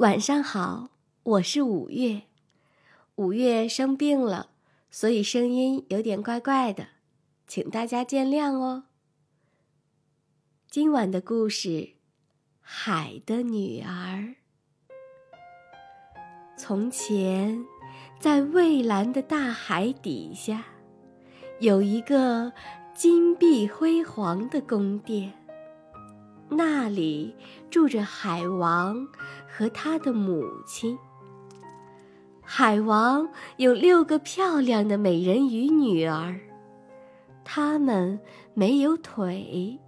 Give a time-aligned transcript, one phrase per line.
[0.00, 0.90] 晚上好，
[1.22, 2.24] 我是五月。
[3.14, 4.50] 五月生病了，
[4.90, 6.88] 所以声音有点怪怪的，
[7.46, 8.84] 请大家见谅哦。
[10.68, 11.68] 今晚的故事
[12.60, 13.88] 《海的女儿》。
[16.58, 17.64] 从前，
[18.20, 20.62] 在蔚蓝的大海底下，
[21.58, 22.52] 有一个
[22.94, 25.45] 金碧辉煌的宫殿。
[26.48, 27.34] 那里
[27.70, 29.06] 住着海王
[29.48, 30.98] 和他的母亲。
[32.42, 36.38] 海王有六个漂亮的美人鱼女儿，
[37.44, 38.20] 她们
[38.54, 39.80] 没有腿，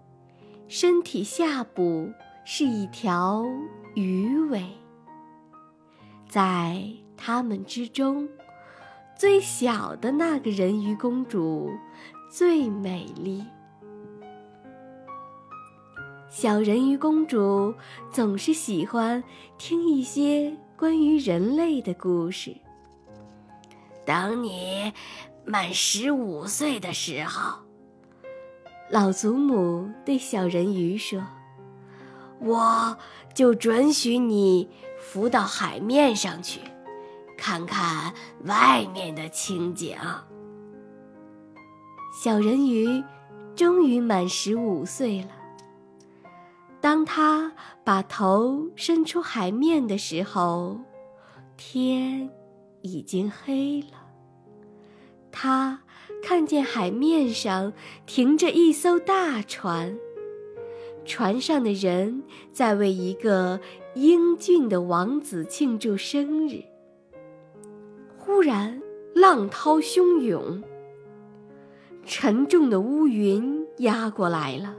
[0.67, 2.13] 身体下部
[2.45, 3.45] 是一条
[3.95, 4.65] 鱼尾。
[6.29, 6.85] 在
[7.17, 8.29] 她们之中，
[9.17, 11.71] 最小的那个人鱼公主
[12.29, 13.45] 最美丽。
[16.31, 17.75] 小人鱼公主
[18.13, 19.25] 总是喜欢
[19.57, 22.55] 听一些关于人类的故事。
[24.05, 24.93] 等你
[25.47, 27.61] 满十五岁的时候，
[28.91, 31.27] 老祖母对小人鱼说
[32.41, 32.97] ：“我
[33.35, 34.69] 就准许你
[35.01, 36.61] 浮到海面上去，
[37.39, 38.13] 看看
[38.45, 39.97] 外面的情景。”
[42.23, 43.03] 小人鱼
[43.57, 45.31] 终于满十五岁了。
[46.81, 47.53] 当他
[47.85, 50.79] 把头伸出海面的时候，
[51.57, 52.31] 天
[52.83, 54.07] 已经黑了。
[55.33, 55.81] 他
[56.23, 57.73] 看见海面上
[58.07, 59.99] 停着一艘大船，
[61.05, 63.61] 船上的人在为一个
[63.95, 66.63] 英俊的王子庆祝生日。
[68.17, 68.81] 忽然，
[69.15, 70.63] 浪涛汹涌，
[72.05, 74.77] 沉重的乌云压过来了。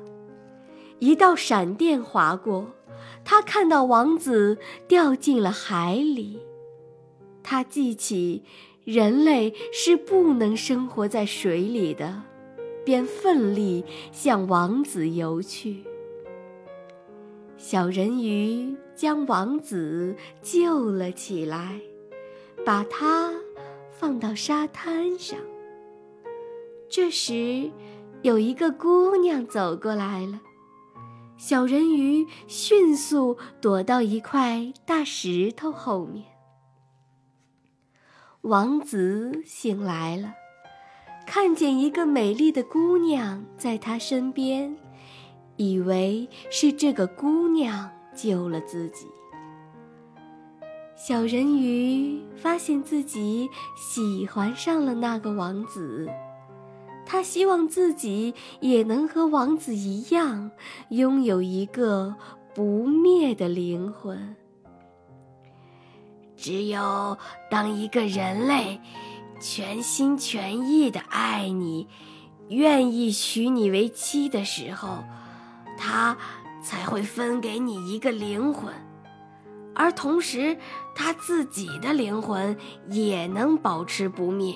[1.00, 2.68] 一道闪电划过，
[3.24, 6.40] 他看到王子掉进了海里。
[7.42, 8.44] 他记起
[8.84, 12.24] 人类是不能生活在水里的，
[12.86, 15.84] 便奋力向王子游去。
[17.58, 21.80] 小人鱼将王子救了起来，
[22.66, 23.34] 把他
[23.92, 25.40] 放到沙滩上。
[26.90, 27.70] 这时，
[28.22, 30.42] 有一个姑娘走过来了。
[31.40, 36.26] 小人鱼迅速躲到一块大石头后面。
[38.42, 40.34] 王子醒来了，
[41.26, 44.76] 看见一个美丽的姑娘在他身边，
[45.56, 49.08] 以为是这个姑娘救了自己。
[50.98, 56.10] 小人鱼发现自己喜欢上了那个王子。
[57.12, 60.52] 他希望自己也能和王子一样，
[60.90, 62.16] 拥有一个
[62.54, 64.36] 不灭的灵魂。
[66.38, 67.18] 只有
[67.50, 68.80] 当一个人类
[69.40, 71.88] 全心全意的爱你，
[72.50, 75.00] 愿意娶你为妻的时候，
[75.80, 76.16] 他
[76.64, 78.72] 才会分给你一个灵魂，
[79.74, 80.56] 而同时
[80.94, 82.56] 他自己的灵魂
[82.92, 84.54] 也能保持不灭。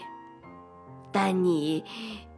[1.11, 1.83] 但你。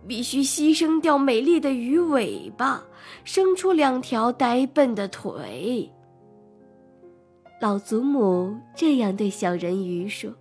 [0.08, 2.84] 必须牺牲掉美丽的鱼尾巴，
[3.24, 5.92] 生出两条呆笨的腿。
[7.62, 10.34] 老祖母这样对小人鱼说：“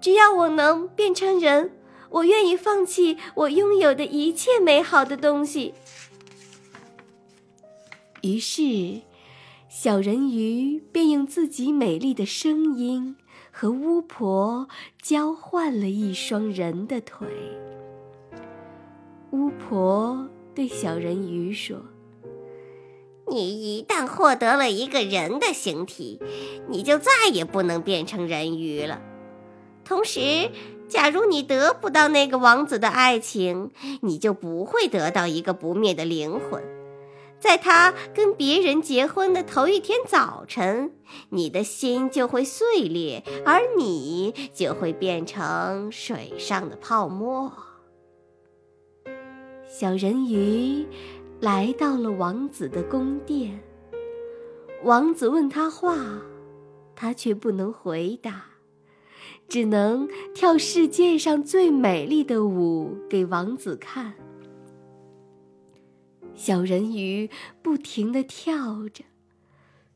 [0.00, 1.72] 只要我能变成人，
[2.10, 5.72] 我愿意放弃我拥有的一切美好的东西。”
[8.22, 9.00] 于是，
[9.68, 13.16] 小人鱼便用自己美丽的声音
[13.50, 14.68] 和巫婆
[15.00, 17.26] 交换了一双人的腿。
[19.32, 21.78] 巫婆对小人鱼说
[23.30, 26.20] ：“你一旦获得了一个人的形体，
[26.68, 29.00] 你就再也不能变成人鱼了。
[29.84, 30.50] 同时，
[30.88, 33.70] 假如你得不到那个王子的爱情，
[34.02, 36.60] 你就不会得到一个不灭的灵魂。
[37.38, 40.92] 在他跟别人结婚的头一天早晨，
[41.28, 47.52] 你的心就会碎裂，而你就会变成水上的泡沫。”
[49.72, 50.84] 小人鱼
[51.40, 53.56] 来到了王子的宫殿。
[54.82, 55.96] 王子问他话，
[56.96, 58.46] 他却不能回答，
[59.46, 64.14] 只能跳世界上最美丽的舞给王子看。
[66.34, 67.30] 小人鱼
[67.62, 69.04] 不停地跳着，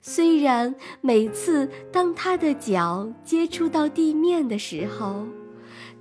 [0.01, 5.27] 虽然每次当他的脚接触到地面的时候，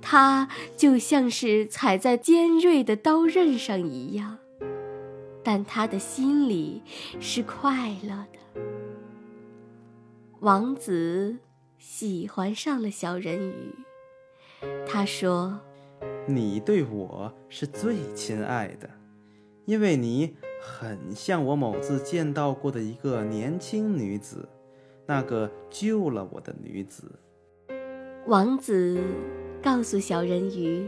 [0.06, 0.46] 它
[0.76, 4.36] 就像是踩在尖锐的刀刃上一样，
[5.42, 6.82] 但他的心里
[7.18, 8.60] 是快乐的。
[10.40, 11.38] 王子
[11.78, 13.74] 喜欢上了小人鱼。
[14.86, 15.58] 他说
[16.28, 18.90] ：“你对我是最亲爱的，
[19.64, 24.46] 因为你很像我某次见到过的一个年轻女子，
[25.06, 27.18] 那个救了我的女子。”
[28.28, 29.00] 王子
[29.64, 30.86] 告诉小人鱼，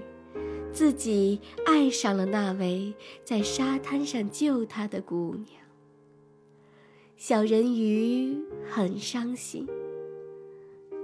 [0.70, 2.93] 自己爱上了那位
[3.25, 5.49] 在沙滩上救他的姑娘。
[7.17, 8.38] 小人鱼
[8.70, 9.67] 很伤心。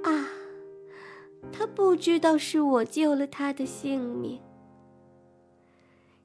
[0.05, 0.29] 啊，
[1.51, 4.39] 他不知道是我救了他的性命。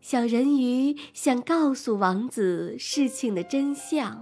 [0.02, 4.22] 小人鱼想告诉王子事情的真相，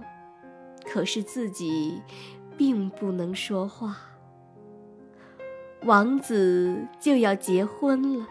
[0.84, 2.00] 可是自己
[2.56, 3.96] 并不能说话。
[5.82, 8.26] 王子就要结婚了，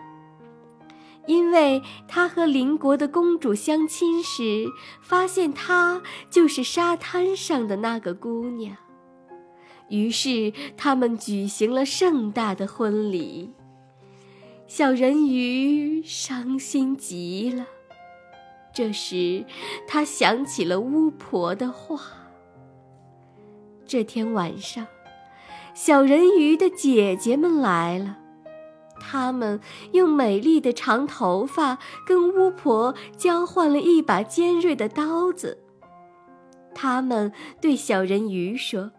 [1.26, 4.68] 因为他和邻国的公主相亲时，
[5.02, 8.76] 发现她就是沙滩上的那个姑娘。
[9.90, 13.54] 于是他们举行了盛大的婚礼。
[14.68, 17.68] 小人鱼伤心极了。
[18.74, 19.46] 这时，
[19.88, 22.02] 他想起了巫婆的话。
[23.86, 24.86] 这天晚上。
[25.76, 28.16] 小人鱼的姐姐们来了，
[28.98, 29.60] 她们
[29.92, 35.62] 用美丽的长头发跟巫婆交换了一把尖锐的刀子。
[36.74, 38.94] 他们对小人鱼说：“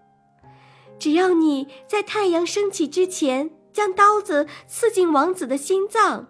[1.01, 6.29] 只要你在太阳升起之前将刀子刺进王子的心脏，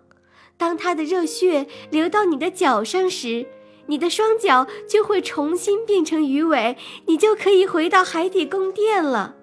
[0.57, 3.49] 当他的热血流到你的脚上时，
[3.87, 6.77] 你的双脚就会重新变成鱼尾，
[7.07, 9.35] 你就可以回到海底宫殿了。”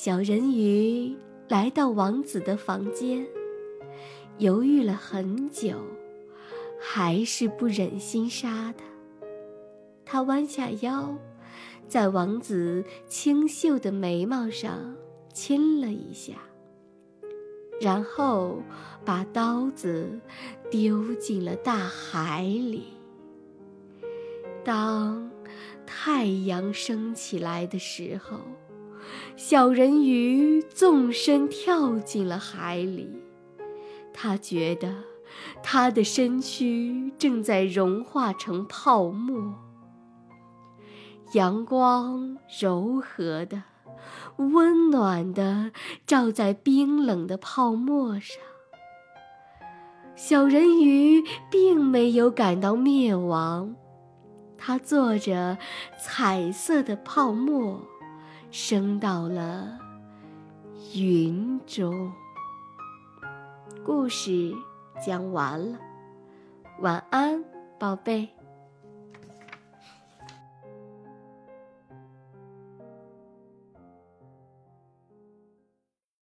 [0.00, 1.16] 小人鱼
[1.48, 3.26] 来到王子的房间，
[4.38, 5.76] 犹豫了很久，
[6.80, 8.84] 还是不忍心杀他。
[10.04, 11.18] 他弯下腰，
[11.88, 14.94] 在王子清秀的眉毛上
[15.32, 16.34] 亲了一下，
[17.80, 18.62] 然后
[19.04, 20.20] 把刀子
[20.70, 22.84] 丢进了大海里。
[24.62, 25.28] 当
[25.84, 28.38] 太阳升起来的时候。
[29.36, 33.08] 小人鱼纵身跳进了海里，
[34.12, 34.94] 他觉得
[35.62, 39.54] 他的身躯正在融化成泡沫。
[41.34, 43.62] 阳光柔和的、
[44.38, 45.72] 温暖的
[46.06, 48.40] 照在冰冷的泡沫上。
[50.16, 53.76] 小人鱼并没有感到灭亡，
[54.56, 55.58] 它坐着
[56.02, 57.82] 彩色的泡沫。
[58.50, 59.78] 升到了
[60.94, 62.10] 云中。
[63.84, 64.52] 故事
[65.04, 65.78] 讲完了，
[66.80, 67.44] 晚安，
[67.78, 68.37] 宝贝。